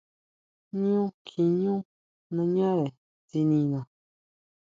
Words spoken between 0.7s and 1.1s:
Ñú